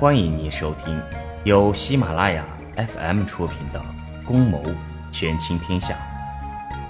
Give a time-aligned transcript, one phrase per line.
[0.00, 0.96] 欢迎您收听
[1.42, 3.80] 由喜马拉雅 FM 出品的
[4.24, 4.62] 《宫谋
[5.10, 5.98] 权倾天下》，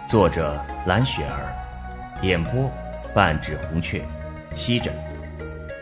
[0.07, 2.71] 作者蓝雪儿，演播
[3.15, 4.07] 半指红雀，
[4.55, 4.93] 西枕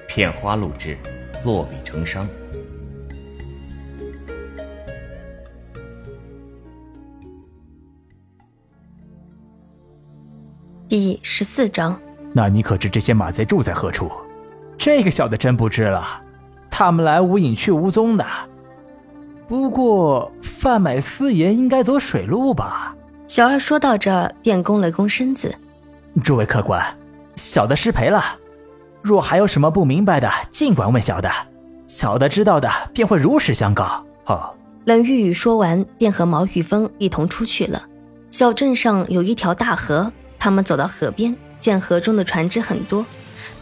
[0.07, 0.96] 片花录制，
[1.44, 2.25] 落笔成殇。
[10.88, 12.00] 第十四章，
[12.32, 14.13] 那你可知这些马贼住在何处？
[14.79, 16.22] 这个小的真不知了。
[16.79, 18.26] 他们来无影去无踪的。
[19.48, 22.94] 不过贩卖私盐应该走水路吧？
[23.26, 25.57] 小二说到这儿，便弓了弓身子。
[26.22, 26.85] 诸位客官，
[27.35, 28.22] 小的失陪了。
[29.00, 31.30] 若还有什么不明白的，尽管问小的，
[31.86, 34.05] 小的知道的便会如实相告。
[34.27, 34.50] 哦。
[34.84, 37.83] 冷玉雨说完，便和毛玉峰一同出去了。
[38.28, 40.12] 小镇上有一条大河。
[40.38, 43.06] 他们走到河边，见河中的船只很多，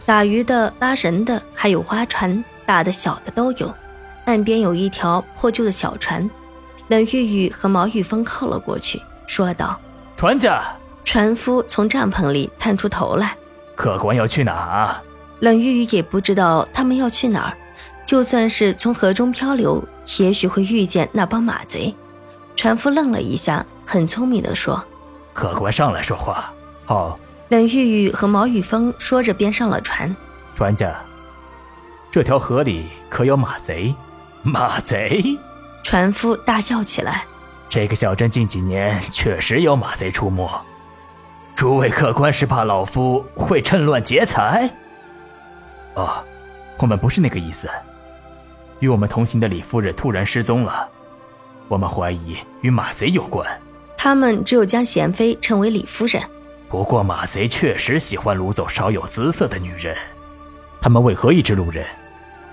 [0.05, 3.75] 打鱼的、拉绳的，还有花船，大的、小的都有。
[4.25, 6.29] 岸边有一条破旧的小船，
[6.89, 9.79] 冷玉玉和毛玉峰靠了过去，说道
[10.17, 10.63] ：“船家。”
[11.05, 13.37] 船夫从帐篷里探出头来
[13.77, 14.97] ：“客官要去哪儿？”
[15.41, 17.57] 冷玉玉也不知道他们要去哪儿。
[18.07, 19.83] 就算是从河中漂流，
[20.19, 21.95] 也许会遇见那帮马贼。
[22.57, 24.83] 船夫愣了一下，很聪明地说
[25.35, 26.53] ：“客官上来说话。”
[26.87, 30.15] 好，冷玉玉和毛玉峰说着，便上了船。
[30.55, 30.95] 船家，
[32.15, 33.93] 这条河里可有马贼？
[34.45, 35.37] 马贼？
[35.83, 37.25] 船夫大笑起来。
[37.69, 40.49] 这个小镇近几年确实有马贼出没。
[41.57, 44.73] 诸位客官是怕老夫会趁乱劫财？
[45.95, 46.25] 哦，
[46.79, 47.69] 我们不是那个意思。
[48.79, 50.89] 与我们同行的李夫人突然失踪了，
[51.67, 53.45] 我们怀疑与马贼有关。
[53.97, 56.23] 他们只有将贤妃称为李夫人。
[56.69, 59.97] 不过马贼确实喜欢掳走少有姿色的女人，
[60.81, 61.85] 他们为何一直掳人？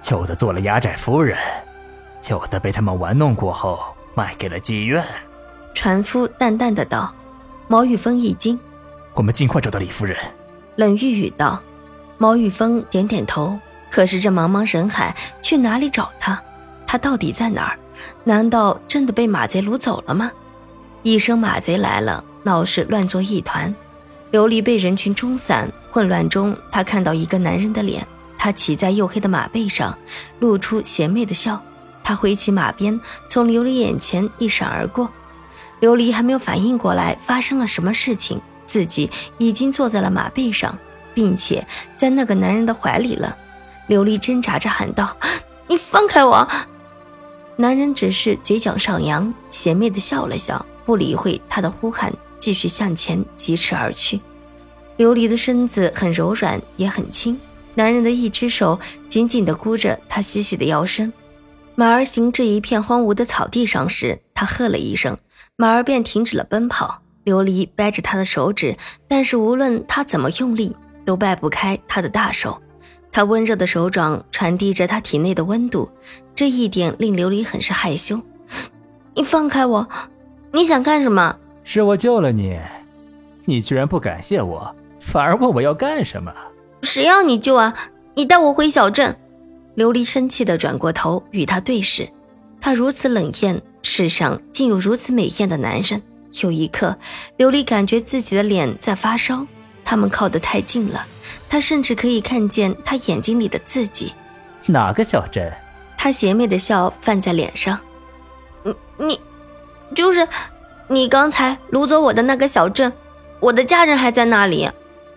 [0.10, 1.38] 有的做了压寨夫人，
[2.30, 3.80] 有的被他们玩弄过后
[4.16, 5.04] 卖给了妓院。
[5.74, 7.14] 船夫淡淡的道。
[7.68, 8.60] 毛玉峰一惊
[9.16, 10.18] ：“我们尽快找到李夫人。”
[10.76, 11.62] 冷玉雨道。
[12.18, 13.58] 毛玉峰点点头。
[13.90, 16.42] 可是这茫茫人海，去哪里找他？
[16.86, 17.80] 他到底在哪儿？
[18.24, 20.32] 难道真的被马贼掳走了吗？
[21.04, 23.74] 一声马贼来了，闹市乱作一团。
[24.32, 28.06] 琉璃被人群冲散，混乱中，他看到一个男人的脸。
[28.44, 29.96] 他骑在黝黑的马背上，
[30.40, 31.62] 露出邪魅的笑。
[32.04, 35.08] 他挥起马鞭，从琉璃眼前一闪而过。
[35.80, 40.76] 琉璃还没有反应过来发生了什么事情，自己已经坐在了马背上，
[41.14, 43.38] 并且在那个男人的怀里了。
[43.88, 45.16] 琉璃挣扎着喊道
[45.70, 46.50] ：“你放开我！”
[47.58, 52.12] 男人只是嘴角上扬，邪魅的笑了笑，不理会他的呼喊。
[52.40, 54.20] 继续向前疾驰而去，
[54.98, 57.40] 琉璃的身子很柔软，也很轻。
[57.82, 61.12] 男人的一只手紧紧地箍着她细细的腰身。
[61.74, 65.18] 马儿行至一片荒芜的草地上时，他喝了一声，
[65.56, 67.02] 马儿便停止了奔跑。
[67.26, 68.78] 琉璃掰着他的手指，
[69.08, 70.76] 但是无论他怎么用力，
[71.06, 72.62] 都掰不开他的大手。
[73.12, 75.90] 他温热的手掌传递着他体内的温度，
[76.36, 78.22] 这一点令琉璃很是害羞。
[79.16, 79.90] 你放开我！
[80.52, 81.36] 你想干什么？
[81.64, 82.60] 是我救了你，
[83.46, 86.32] 你居然不感谢我，反而问我要干什么？
[86.82, 87.74] 谁要你救啊？
[88.16, 89.18] 你带我回小镇！
[89.76, 92.10] 琉璃生气地转过头与他对视，
[92.60, 96.02] 他如此冷艳，世上竟有如此美艳的男人。
[96.42, 96.98] 有一刻，
[97.38, 99.46] 琉璃感觉自己的脸在发烧。
[99.84, 101.06] 他们靠得太近了，
[101.50, 104.14] 他甚至可以看见他眼睛里的自己。
[104.66, 105.52] 哪个小镇？
[105.98, 107.80] 他邪魅的笑泛在脸上。
[108.64, 109.20] 你你，
[109.96, 110.28] 就是。
[110.88, 112.92] 你刚才掳走我的那个小镇，
[113.40, 114.70] 我的家人还在那里。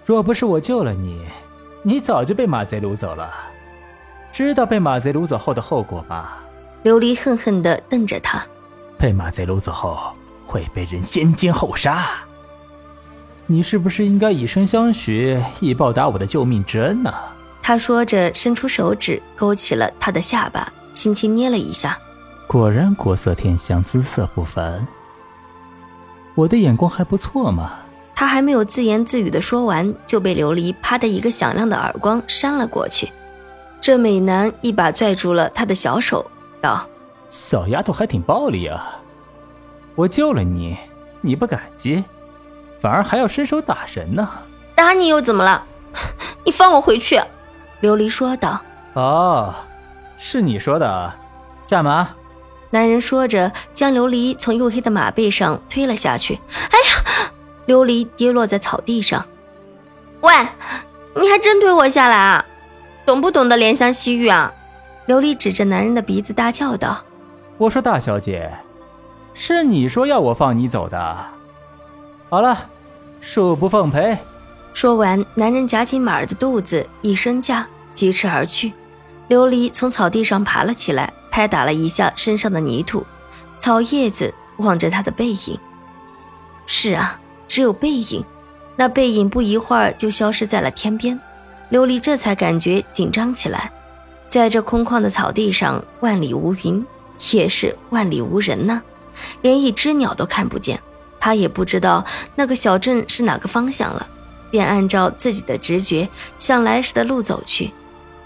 [0.07, 1.19] 若不是我救了你，
[1.87, 3.31] 你早就被马贼掳走了。
[4.33, 6.43] 知道被马贼掳走后的后果吧？
[6.83, 8.45] 琉璃恨恨地瞪着他。
[8.99, 9.97] 被马贼掳走后
[10.47, 12.07] 会被人先奸后杀。
[13.47, 17.13] 你是不是应该以身相许，以报答我的救命之恩呢？
[17.63, 21.99] 他说着，伸出手指勾起了他的下巴，轻轻捏了一下。
[22.47, 24.87] 果然国色天香，姿色不凡。
[26.35, 27.84] 我的眼光还不错嘛。
[28.15, 33.13] 他还没有自言自语的说完，就被琉璃啪的一个响亮的耳光扇了过去。
[33.81, 36.25] 这美男一把拽住了他的小手，
[36.61, 36.89] 道
[37.29, 38.99] ：“小丫头还挺暴力啊！
[39.95, 40.77] 我救了你，
[41.21, 42.03] 你不感激，
[42.81, 44.29] 反而还要伸手打人呢。
[44.75, 45.65] 打你又怎么了？
[46.45, 47.21] 你放我回去！”
[47.83, 48.61] 琉璃说道。
[48.95, 49.55] “哦，
[50.17, 51.13] 是你说的，
[51.63, 52.09] 下马。”
[52.71, 56.41] 男人说着，将琉璃从黝黑的马背上推了下去。
[56.71, 57.14] 哎呀！
[57.67, 59.27] 琉璃跌落在草地上。
[60.21, 60.33] 喂，
[61.15, 62.45] 你还真推我下来啊？
[63.07, 64.53] 懂不懂得怜香惜玉啊？
[65.07, 67.05] 琉璃指着男人的鼻子大叫道
[67.59, 68.51] ：“我说大小姐，
[69.35, 71.27] 是你说要我放你走的。
[72.31, 72.71] 好了，
[73.23, 74.17] 恕不奉陪。”
[74.73, 78.73] 说完，男人夹紧马儿的肚子，一身架，疾驰而去。
[79.29, 83.05] 琉璃从草地上爬了起来，拍打了一下身上的泥土，
[83.59, 85.59] 草叶子望着他的背影。
[86.67, 87.21] 是啊，
[87.55, 88.25] 只有背影，
[88.75, 91.17] 那背影不一会儿就消失在了天边。
[91.71, 93.71] 琉璃这才感觉紧张起来。
[94.29, 96.85] 在这空旷的草地上，万里无云，
[97.33, 98.83] 也是万里无人呢，
[99.43, 100.83] 连一只鸟都看不见。
[101.21, 102.05] 他也不知道
[102.35, 104.05] 那个小镇是哪个方向了。
[104.51, 107.71] 便按照自己的直觉向来时的路走去，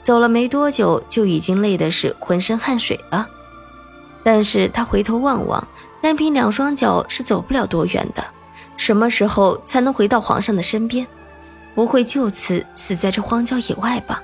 [0.00, 3.28] 走了没多久，就已经累得是浑身汗水了。
[4.22, 5.68] 但是他回头望望，
[6.00, 8.24] 单凭两双脚是走不了多远的。
[8.78, 11.06] 什么时候才能回到皇上的身边？
[11.74, 14.22] 不会就此死在这荒郊野外吧？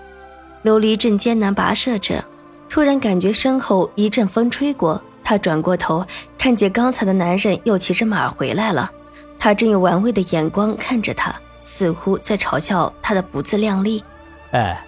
[0.64, 2.24] 琉璃正艰难跋涉着，
[2.70, 6.06] 突然感觉身后一阵风吹过，她转过头，
[6.38, 8.90] 看见刚才的男人又骑着马回来了。
[9.38, 11.34] 他正用玩味的眼光看着她。
[11.66, 14.04] 似乎在嘲笑她的不自量力。
[14.50, 14.84] 哎，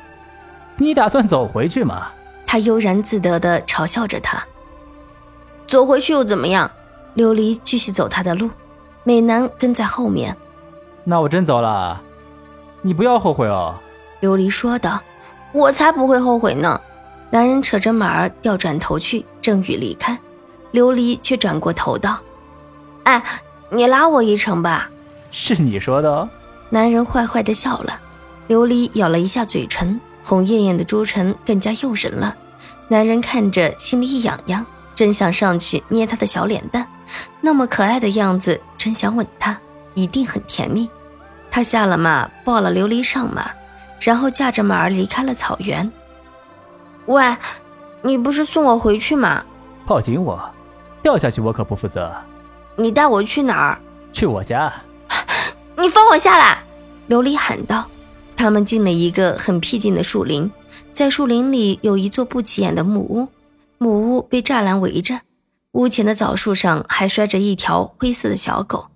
[0.77, 2.09] 你打算走回去吗？
[2.47, 4.41] 他悠然自得地嘲笑着他。
[5.67, 6.71] 走回去又怎么样？
[7.17, 8.51] 琉璃继续走他的路，
[9.06, 10.37] 美男跟在后面。
[11.05, 12.03] 那我真走了，
[12.82, 13.76] 你不要后悔哦。
[14.20, 15.00] 琉璃说道。
[15.53, 16.79] 我才不会后悔呢。
[17.31, 20.19] 男人扯着马儿调转头去，正欲离开，
[20.73, 22.19] 琉璃却转过头道
[23.05, 23.23] ：“哎，
[23.70, 24.91] 你拉我一程吧。
[25.31, 26.29] ”是你说的哦。
[26.69, 27.99] 男人坏坏的笑了，
[28.49, 32.35] 琉璃咬了一下嘴唇，红艳艳的朱唇更加诱人了。
[32.88, 36.87] 男人看着心里一痒痒，真想上去捏他的小脸蛋，
[37.41, 39.58] 那么可爱的样子，真想吻他，
[39.94, 40.88] 一定很甜蜜。
[41.50, 43.50] 他下了马，抱了琉璃上马，
[44.00, 45.90] 然后驾着马儿离开了草原。
[47.06, 47.37] 喂，
[48.02, 49.44] 你不是送我回去吗？
[49.87, 50.38] 抱紧我，
[51.02, 52.14] 掉下去我可不负责。
[52.76, 53.78] 你带我去哪儿？
[54.12, 54.73] 去我家。
[55.79, 56.58] 你放我下来！
[57.08, 57.84] 琉璃喊道。
[58.37, 60.50] 他们进了一个很僻静的树林，
[60.93, 63.29] 在树林里有一座不起眼的木屋，
[63.79, 65.20] 木屋被栅栏围着，
[65.76, 68.87] 屋前的枣树上还拴着一条灰色的小狗。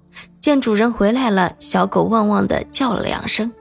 [0.40, 3.52] 见主人回来了，小狗汪汪地叫了两声。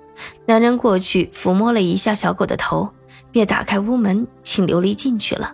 [0.45, 2.89] 男人过去抚摸了一下小狗的头，
[3.30, 5.54] 便打开屋门，请琉璃进去了。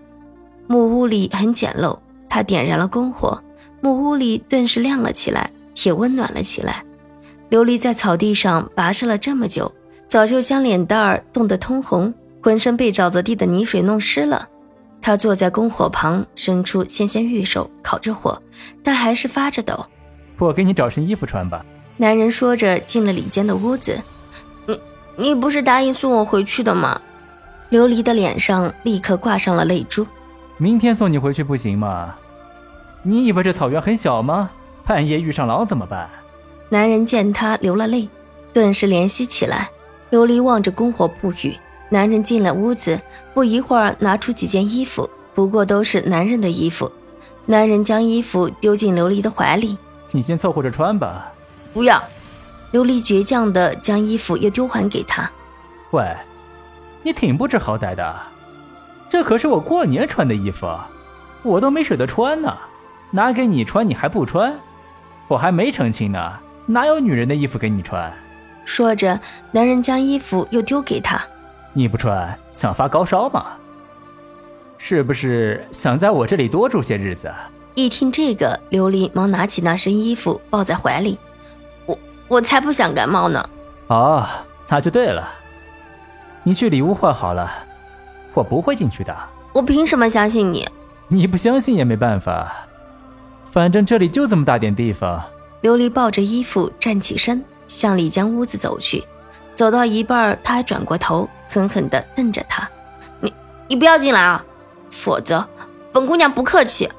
[0.67, 1.97] 木屋里很简陋，
[2.29, 3.41] 他点燃了篝火，
[3.81, 5.49] 木屋里顿时亮了起来，
[5.83, 6.85] 也温暖了起来。
[7.49, 9.73] 琉璃在草地上跋涉了这么久，
[10.07, 12.13] 早就将脸蛋儿冻得通红，
[12.43, 14.49] 浑身被沼泽地的泥水弄湿了。
[15.05, 18.41] 他坐在篝火旁，伸出纤纤玉手烤着火，
[18.81, 19.85] 但还是发着抖。
[20.39, 21.63] 我给你找身衣服穿吧。
[21.95, 24.01] 男人说着，进了里间的屋子。
[24.65, 24.79] 你
[25.15, 26.99] 你不是答应送我回去的吗？
[27.69, 30.07] 琉璃的脸上立刻挂上了泪珠。
[30.57, 32.15] 明天送你回去不行吗？
[33.03, 34.49] 你以为这草原很小吗？
[34.87, 36.09] 半夜遇上狼怎么办？
[36.69, 38.09] 男人见他流了泪，
[38.51, 39.69] 顿时怜惜起来。
[40.09, 41.55] 琉璃望着篝火不语。
[41.89, 42.99] 男人进了屋子，
[43.33, 46.91] 不一会儿拿出几件衣服，不过都是男人的衣服。
[47.45, 49.77] 男人将衣服丢进琉璃的怀里
[50.11, 51.31] ：“你先凑合着穿吧。
[51.73, 52.01] ”“不要！”
[52.73, 55.29] 琉璃倔强地将衣服又丢还给他。
[55.91, 56.15] “喂，
[57.03, 58.15] 你挺不知好歹的，
[59.07, 60.67] 这可是我过年穿的衣服，
[61.43, 62.57] 我都没舍得穿呢，
[63.11, 64.59] 拿给你穿你还不穿？
[65.27, 66.33] 我还没成亲呢。”
[66.67, 68.11] 哪有女人的衣服给你穿？
[68.65, 69.19] 说着，
[69.51, 71.23] 男人将衣服又丢给他。
[71.77, 73.47] 你不穿，想发高烧吗？
[74.77, 77.29] 是不是想在我这里多住些日子？
[77.73, 81.17] 一听这个，琉璃忙拿起那身衣服抱在怀里。
[81.85, 83.49] 我我才不想感冒呢。
[83.87, 84.25] 哦，
[84.69, 85.29] 那就对了。
[86.43, 87.51] 你去里屋换好了，
[88.33, 89.13] 我不会进去的。
[89.51, 90.65] 我凭什么相信你？
[91.09, 92.55] 你不相信也没办法，
[93.47, 95.21] 反正这里就这么大点地方。
[95.61, 99.03] 琉璃抱着衣服站起身，向里间屋子走去。
[99.55, 102.69] 走到一半，他还转过头，狠狠地瞪着他
[103.21, 103.33] ：“你，
[103.67, 104.43] 你不要进来啊，
[104.89, 105.47] 否则
[105.91, 106.89] 本姑娘不客气。”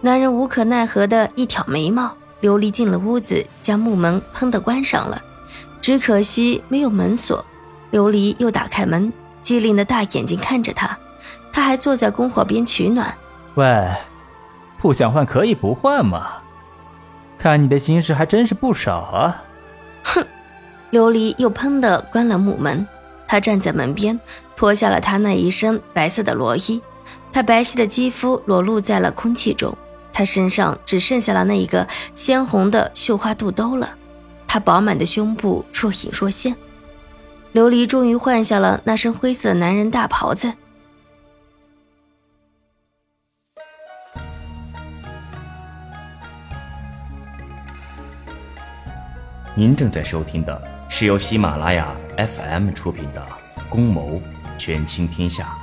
[0.00, 2.16] 男人无可奈何的一挑眉毛。
[2.40, 5.22] 琉璃进了屋子，将木门砰的关上了。
[5.80, 7.44] 只可惜没有门锁。
[7.92, 9.12] 琉璃又打开门，
[9.42, 10.98] 机灵的大眼睛看着他。
[11.52, 13.14] 他还坐在篝火边取暖。
[13.54, 13.88] 喂，
[14.78, 16.32] 不想换可以不换嘛？
[17.38, 19.44] 看你的心事还真是不少啊！
[20.02, 20.26] 哼，
[20.90, 22.84] 琉璃又砰的关了木门。
[23.32, 24.20] 他站在门边
[24.54, 26.82] 脱下了他那一身白色的罗衣。
[27.32, 29.74] 他白皙的肌肤裸露在了空气中
[30.12, 33.88] 他身上只剩下了那一个鲜红的绣花肚兜了。
[34.46, 36.54] 他饱满的胸部若隐若现。
[37.54, 40.52] 琉璃终于换下了那身灰色男人大袍子。
[49.54, 53.26] 您正在收听的是由喜马拉雅 FM 出品的
[53.70, 54.20] 《宫谋
[54.58, 55.56] 权倾天下》。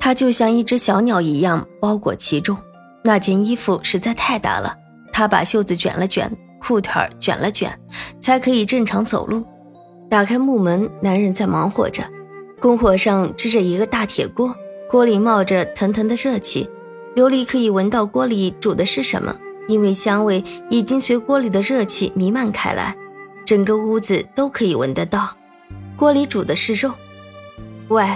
[0.00, 2.56] 他就像一只小鸟一样包裹其中。
[3.04, 4.74] 那件衣服实在太大了，
[5.12, 7.78] 他把袖子卷了卷，裤腿卷了卷，
[8.18, 9.44] 才可以正常走路。
[10.08, 12.02] 打开木门，男人在忙活着，
[12.58, 14.56] 篝火上支着一个大铁锅，
[14.90, 16.68] 锅里冒着腾腾的热气。
[17.14, 22.96] 琉璃可以闻到锅里煮的是什么，因为香味已经随锅里的热气弥漫开来，
[23.44, 25.36] 整个屋子都可以闻得到。
[25.96, 26.92] 锅里煮的是肉。
[27.88, 28.06] 喂，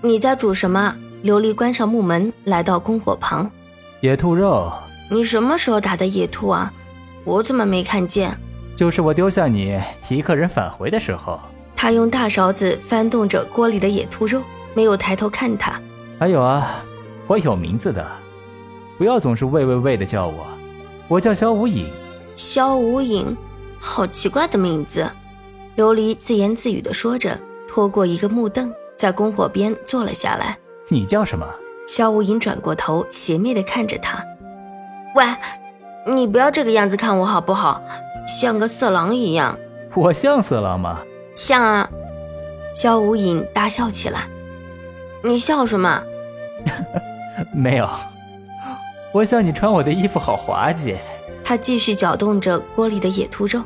[0.00, 0.96] 你在煮什么？
[1.24, 3.50] 琉璃关上木门，来到篝火旁。
[4.00, 4.72] 野兔肉。
[5.10, 6.72] 你什么时候打的野兔啊？
[7.24, 8.38] 我怎么没看见？
[8.76, 11.40] 就是我丢下你一个人返回的时候。
[11.74, 14.40] 他用大勺子翻动着锅里的野兔肉，
[14.74, 15.80] 没有抬头看他。
[16.18, 16.82] 还有啊，
[17.28, 18.04] 我有名字的，
[18.98, 20.46] 不要总是喂喂喂的叫我。
[21.06, 21.88] 我叫萧无影。
[22.34, 23.36] 萧无影，
[23.78, 25.08] 好奇怪的名字。
[25.76, 30.58] 琉璃自言自语的说着，拖过一个木凳，在篝火边坐了下来。
[30.88, 31.46] 你叫什么？
[31.86, 34.20] 萧无影转过头，邪魅的看着他。
[35.14, 35.24] 喂，
[36.04, 37.80] 你不要这个样子看我好不好？
[38.26, 39.56] 像个色狼一样。
[39.94, 40.98] 我像色狼吗？
[41.36, 41.88] 像啊。
[42.74, 44.28] 萧无影大笑起来。
[45.24, 46.02] 你笑什么？
[47.54, 47.88] 没有。
[49.12, 50.96] 我想你穿我的衣服好滑稽。
[51.44, 53.62] 他继续搅动着锅里的野兔肉。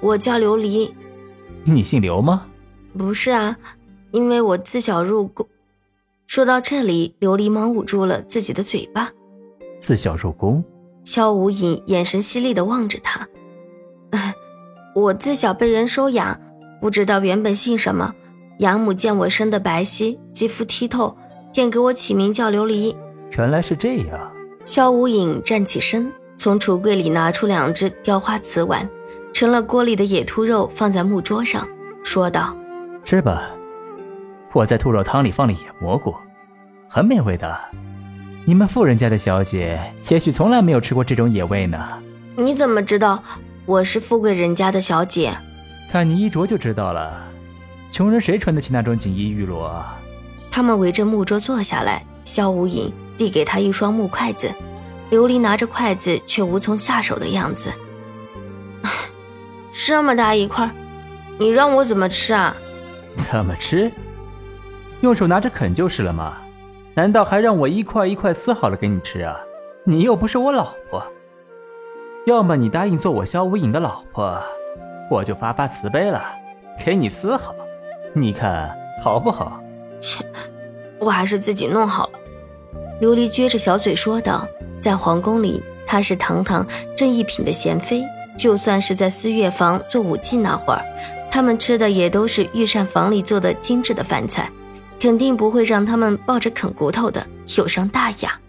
[0.00, 0.90] 我叫琉璃。
[1.64, 2.46] 你姓刘吗？
[2.96, 3.56] 不是啊，
[4.12, 5.46] 因为我自小入宫。
[6.26, 9.10] 说到这里，琉璃忙捂住了自己的嘴巴。
[9.80, 10.62] 自小入宫，
[11.04, 13.26] 萧无影眼神犀利的望着他。
[14.94, 16.40] 我自小被人收养，
[16.80, 18.14] 不知道原本姓什么。
[18.60, 21.16] 养母见我生的白皙，肌肤剔透，
[21.54, 22.94] 便给我起名叫琉璃。
[23.38, 24.32] 原来是这样。
[24.64, 28.88] 萧无影站起身，从橱柜里拿出两只雕花瓷碗，
[29.32, 31.66] 盛了锅里的野兔肉，放在木桌上，
[32.02, 32.56] 说道
[33.04, 33.50] ：“吃吧。”
[34.52, 36.14] 我在兔肉汤里放了野蘑菇，
[36.88, 37.58] 很美味的。
[38.44, 39.80] 你们富人家的小姐
[40.10, 41.78] 也许从来没有吃过这种野味呢。
[42.36, 43.22] 你怎么知道
[43.64, 45.36] 我是富贵人家的小姐？
[45.90, 47.22] 看你衣着就知道了。
[47.90, 49.84] 穷人谁穿得起那种锦衣玉罗？
[50.54, 54.48] 他们围着木桌坐下来，萧无影递给他一双木筷子，
[55.10, 57.72] 琉璃拿着筷子却无从下手的样子。
[59.84, 60.70] 这么大一块，
[61.38, 62.56] 你让我怎么吃啊？
[63.16, 63.90] 怎么吃？
[65.00, 66.34] 用手拿着啃就是了嘛，
[66.94, 69.36] 难道还让我一块一块撕好了给你吃啊？
[69.82, 71.02] 你又不是我老婆。
[72.26, 74.40] 要么你答应做我萧无影的老婆，
[75.10, 76.22] 我就发发慈悲了，
[76.86, 77.52] 给你撕好，
[78.12, 79.60] 你看好不好？
[80.04, 80.24] 切，
[80.98, 82.18] 我还是自己弄好了。
[83.00, 84.46] 琉璃撅着小嘴说道
[84.80, 88.04] ：“在皇宫里，她是堂堂正一品的贤妃，
[88.38, 90.84] 就算是在四月房做舞伎那会儿，
[91.30, 94.50] 他们吃的也都是御膳房里做的精致的饭菜。”
[95.00, 97.26] 肯定不会让他们抱着啃骨头的，
[97.58, 98.40] 有伤大雅。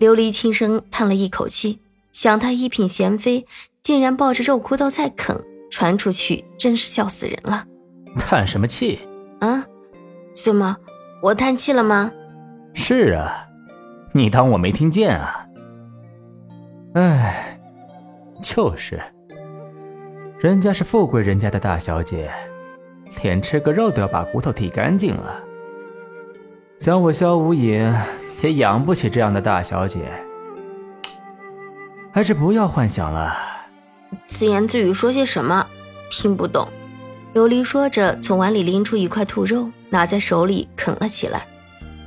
[0.00, 1.78] 琉璃轻声叹了一口气，
[2.10, 3.46] 想她一品贤妃，
[3.82, 5.40] 竟然抱着肉骨头在啃，
[5.70, 7.64] 传出去真是笑死人了。
[8.18, 8.98] 叹什么气？
[9.38, 9.64] 啊？
[10.36, 10.76] 怎么？
[11.22, 12.12] 我叹气了吗？
[12.74, 13.48] 是啊，
[14.12, 15.46] 你当我没听见啊？
[16.94, 17.58] 哎，
[18.42, 19.00] 就是，
[20.38, 22.30] 人家是富贵人家的大小姐，
[23.22, 25.42] 连吃个肉都要把骨头剔干净了。
[26.78, 27.92] 想我萧无影
[28.42, 30.00] 也养不起这样的大小姐，
[32.12, 33.34] 还是不要幻想了。
[34.26, 35.66] 自言自语说些什么？
[36.10, 36.68] 听不懂。
[37.36, 41.46] 琉璃说着，从碗里拎出一块兔肉，拿在手里啃了起来。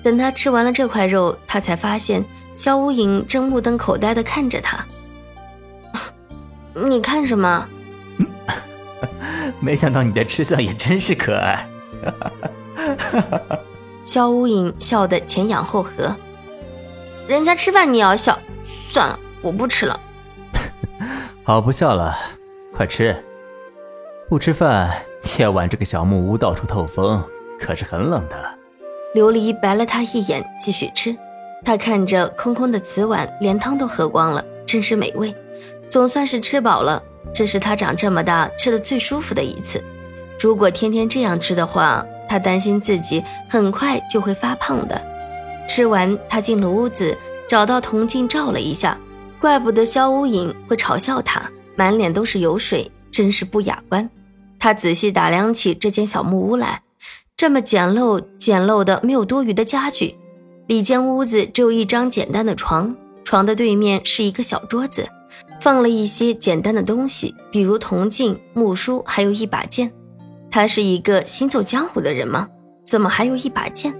[0.01, 4.83] 等他吃完了这块肉，他才发现萧无影正目瞪口呆地看着他。
[6.73, 7.69] 你看什么？
[9.61, 11.69] 没想到你的吃相也真是可爱。
[14.03, 16.15] 萧无影笑得前仰后合，
[17.27, 19.99] 人家吃饭你也要笑，算了，我不吃了。
[21.45, 22.17] 好，不笑了，
[22.73, 23.15] 快吃。
[24.29, 24.95] 不吃饭，
[25.39, 27.19] 夜晚这个小木屋到处透风，
[27.59, 28.35] 可是很冷的。
[29.15, 31.17] 琉璃白了他一眼，继续吃。
[31.65, 35.33] 他看着空空的瓷碗，连汤都喝光了，真是美味。
[35.89, 37.01] 总算是吃饱了，
[37.33, 39.83] 这是他长这么大吃的最舒服的一次。
[40.39, 45.01] 如果天天这样吃的话，他担心自己很快就会发胖的。
[45.67, 47.17] 吃完，他进了屋子，
[47.47, 48.95] 找到铜镜照了一下，
[49.41, 54.07] 怪不得萧无影会嘲笑他，满脸都是油水，真是不雅观。
[54.59, 56.83] 他仔细打量起这间小木屋来，
[57.37, 60.15] 这么简陋，简陋的没有多余的家具。
[60.67, 65.07] 里间屋子只有一张简单的床，床的对面是一个小桌子，
[65.61, 69.91] 放了一些简单的东西，比如铜镜、木梳，还有一把剑。
[70.51, 72.49] 他是一个行走江湖的人吗？
[72.85, 73.93] 怎么还有一把剑？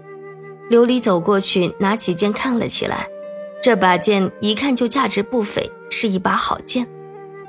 [0.70, 3.08] 琉璃走过去，拿起剑看了起来。
[3.62, 6.88] 这把剑一看就价值不菲，是一把好剑。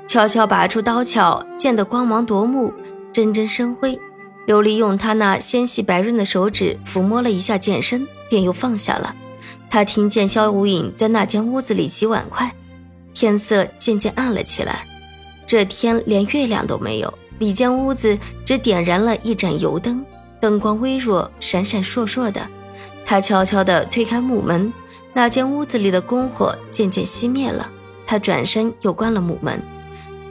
[0.07, 2.73] 悄悄拔出刀鞘，剑的光芒夺目，
[3.11, 3.99] 针针生辉。
[4.47, 9.15] 琉璃用他那纤细白润的手指抚摸了一下剑身，便又放下了。
[9.69, 12.51] 他听见萧无影在那间屋子里洗碗筷。
[13.13, 14.85] 天色渐渐暗了起来，
[15.45, 20.03] 这天连月亮都没有，里间屋子只点燃了一盏油灯，
[20.39, 22.41] 灯光微弱，闪闪烁烁的。
[23.05, 24.73] 他悄悄地推开木门，
[25.13, 27.69] 那间屋子里的篝火渐渐熄灭了。
[28.07, 29.61] 他转身又关了木门。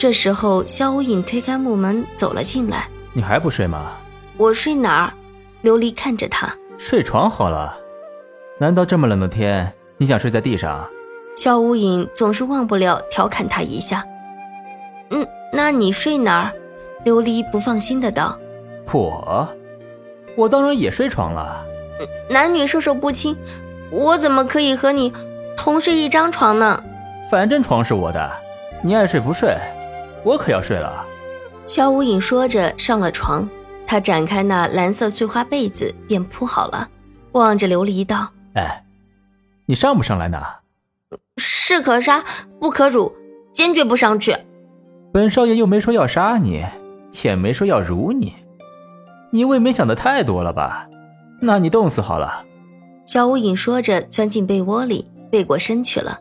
[0.00, 2.88] 这时候，萧无影推开木门走了进来。
[3.12, 3.92] 你还不睡吗？
[4.38, 5.12] 我睡哪儿？
[5.62, 7.76] 琉璃看着他，睡床好了。
[8.58, 10.88] 难道这么冷的天，你想睡在地上？
[11.36, 14.02] 萧无影总是忘不了调侃他一下。
[15.10, 16.52] 嗯，那你睡哪儿？
[17.04, 18.38] 琉璃不放心的道。
[18.90, 19.46] 我，
[20.34, 21.62] 我当然也睡床了。
[22.30, 23.36] 男女授受不亲，
[23.90, 25.12] 我怎么可以和你
[25.58, 26.82] 同睡一张床呢？
[27.30, 28.32] 反正床是我的，
[28.82, 29.54] 你爱睡不睡，
[30.24, 31.04] 我可要睡了。
[31.66, 33.48] 萧无影说着上了床，
[33.86, 36.88] 他展开那蓝色碎花被子便铺好了，
[37.32, 38.84] 望着琉璃道：“哎，
[39.66, 40.42] 你上不上来呢？
[41.36, 42.24] 士可杀
[42.58, 43.12] 不可辱，
[43.52, 44.36] 坚决不上去。
[45.12, 46.64] 本少爷又没说要杀你，
[47.22, 48.34] 也没说要辱你，
[49.30, 50.88] 你未免想的太多了吧？
[51.40, 52.44] 那你冻死好了。”
[53.06, 56.18] 萧无影说着钻进被窝里，背过身去了。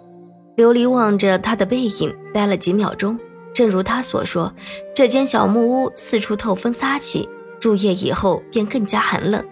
[0.58, 3.18] 琉璃望着他的背影，呆了几秒钟。
[3.60, 4.54] 正如他所说，
[4.96, 7.28] 这间小木屋四处透风撒气，
[7.60, 9.46] 入夜以后便更加寒冷。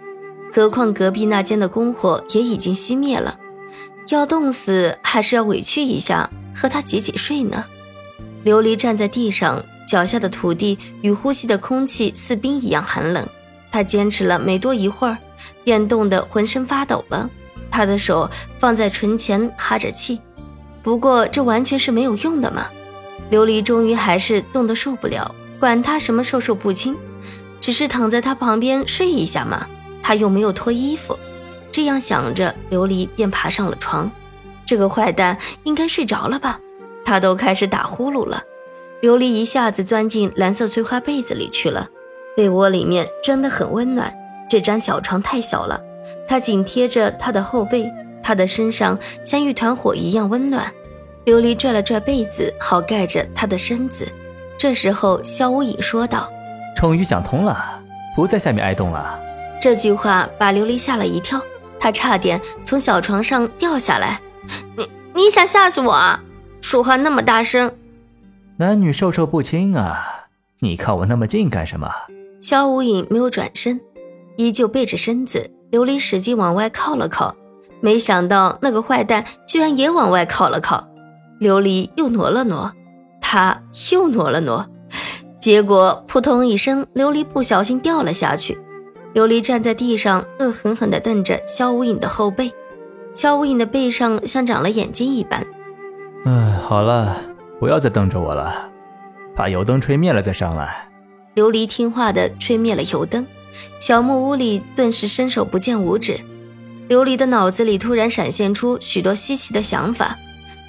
[0.50, 3.38] 何况隔壁那间的篝火也已经熄灭了，
[4.08, 7.66] 要冻死还是要委屈一下和他挤挤睡呢？
[8.46, 13.28] 琉璃站在地上，脚下的土地与呼吸的空气似冰一样寒冷。
[13.70, 15.18] 他坚持了没多一会儿，
[15.64, 17.28] 便冻得浑身发抖了。
[17.70, 20.18] 他的手放在唇前哈着气，
[20.82, 22.68] 不过这完全是没有用的嘛。
[23.30, 26.96] 琉璃终于还是冻得受不了，管他什么授受不亲，
[27.60, 29.66] 只是躺在他旁边睡一下嘛。
[30.02, 31.18] 他又没有脱衣服，
[31.70, 34.10] 这样想着，琉璃便爬上了床。
[34.64, 36.60] 这个坏蛋应该睡着了吧？
[37.04, 38.42] 他都开始打呼噜了。
[39.02, 41.88] 琉璃一下子钻进蓝色碎花被子里去了。
[42.36, 44.14] 被窝里面真的很温暖，
[44.48, 45.80] 这张小床太小了，
[46.26, 47.90] 他紧贴着他的后背，
[48.22, 50.72] 他的身上像一团火一样温暖。
[51.28, 54.08] 琉璃拽了拽被子，好盖着他的身子。
[54.56, 56.26] 这时候，萧无影说道
[56.74, 57.82] ：“终于想通了，
[58.16, 59.20] 不在下面挨冻了。”
[59.60, 61.38] 这句话把琉璃吓了一跳，
[61.78, 64.18] 她差点从小床上掉下来。
[64.74, 66.18] “你你想吓死我啊？
[66.62, 67.70] 说话那么大声！”
[68.56, 70.28] 男女授受不亲啊！
[70.60, 71.90] 你靠我那么近干什么？
[72.40, 73.78] 萧无影没有转身，
[74.38, 75.50] 依旧背着身子。
[75.72, 77.36] 琉璃使劲往外靠了靠，
[77.82, 80.87] 没想到那个坏蛋居然也往外靠了靠。
[81.40, 82.72] 琉璃又挪了挪，
[83.20, 84.66] 他又挪了挪，
[85.38, 88.58] 结果扑通一声，琉璃不小心掉了下去。
[89.14, 92.52] 琉璃站在地上，恶狠狠地瞪着萧无影的后背。
[93.14, 95.46] 萧无影的背上像长了眼睛一般。
[96.24, 97.16] 嗯，好了，
[97.58, 98.70] 不要再瞪着我了，
[99.34, 100.88] 把油灯吹灭了再上来。
[101.34, 103.26] 琉璃听话的吹灭了油灯，
[103.80, 106.18] 小木屋里顿时伸手不见五指。
[106.88, 110.16] 琉璃的脑子里突然闪现出许多稀奇的想法。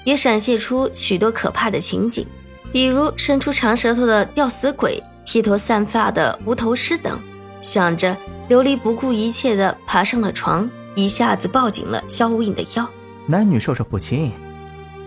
[0.04, 2.26] 也闪现出许多可怕的情景，
[2.72, 7.20] 比如伸出长舌头的吊死鬼、披头散发的无头尸等。
[7.60, 8.16] 想着，
[8.48, 12.88] 琉璃不顾一切地爬上了床，一下子抱紧了萧无影的腰。
[13.26, 14.32] 男女授受不亲，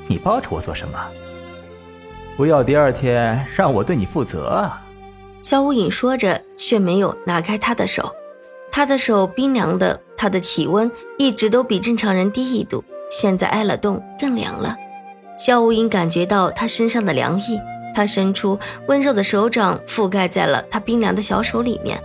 [0.07, 0.99] 你抱着我做什么？
[2.37, 4.81] 不要第二天让我对你负责啊。
[5.41, 8.11] 萧无影说着，却没有拿开他的手。
[8.71, 14.75] 他的手冰凉的，他的体温一直都比正常人低一度，现在挨了冻更凉了。
[15.37, 17.59] 萧无影感觉到他身上的凉意，
[17.93, 22.01] 他伸出温柔的手掌覆盖在了他冰凉的小手里面。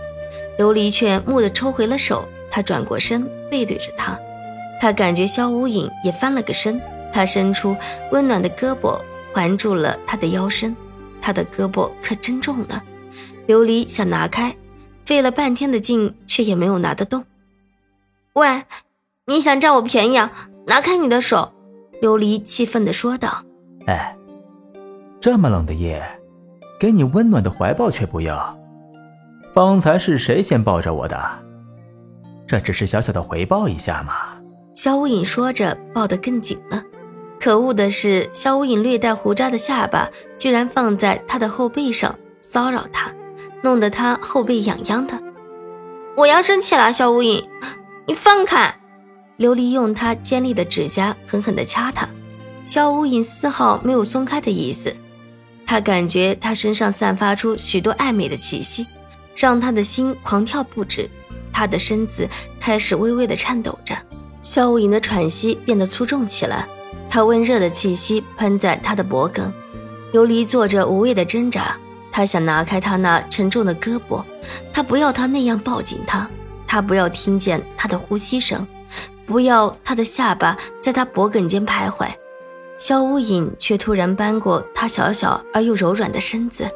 [0.59, 4.19] 琉璃却蓦地抽回了手，他转过身背对着他，
[4.79, 6.79] 他感觉萧无影也翻了个身，
[7.11, 7.75] 他伸出
[8.11, 8.99] 温暖的胳膊
[9.33, 10.75] 环住了他的腰身，
[11.21, 12.81] 他的胳膊可真重呢。
[13.47, 14.55] 琉璃想拿开，
[15.05, 17.23] 费了半天的劲，却也没有拿得动。
[18.33, 18.63] 喂，
[19.25, 20.31] 你想占我便宜啊？
[20.69, 21.51] 拿开你的手！
[21.99, 23.43] 琉璃气愤地说道
[23.87, 24.15] ：“哎，
[25.19, 25.99] 这么冷的夜，
[26.79, 28.55] 给你温暖的怀抱却不要。
[29.51, 31.19] 方才是谁先抱着我的？
[32.45, 34.13] 这只是小小的回报一下嘛。
[34.75, 36.83] 肖无影说着，抱得更紧了。
[37.39, 43.11] 可恶的是，肖无影略带胡渣的下巴居然放在他的后背上骚扰他，
[43.63, 45.15] 弄得他后背痒痒的。
[46.15, 47.49] 我要生气了，肖无影，
[48.05, 48.78] 你放开！
[49.39, 52.07] 琉璃用他尖利的指甲狠狠地掐他。
[52.65, 54.93] 肖无影丝毫没有松开的意思，
[55.65, 58.85] 他感觉他身上散发出许多暧昧的气息，
[59.35, 61.09] 让他的心狂跳不止，
[61.51, 63.95] 他的身子开始微微的颤抖着。
[64.41, 66.67] 肖无影的喘息变得粗重起来，
[67.09, 69.51] 他温热的气息喷在他的脖颈。
[70.13, 71.75] 琉璃做着无谓的挣扎，
[72.11, 74.23] 他想拿开他那沉重的胳膊，
[74.73, 76.29] 他不要他那样抱紧他，
[76.67, 78.65] 他不要听见他的呼吸声，
[79.29, 82.11] 不要他的下巴在他脖颈间徘徊。
[82.79, 86.67] 肖无影却突然扳过他小小而又柔软的身子。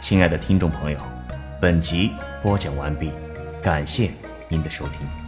[0.00, 0.98] 亲爱的听众朋友，
[1.60, 2.12] 本集
[2.44, 3.10] 播讲完毕，
[3.60, 4.12] 感谢
[4.48, 5.23] 您的收听。